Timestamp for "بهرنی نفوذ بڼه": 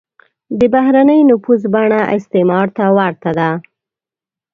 0.73-2.01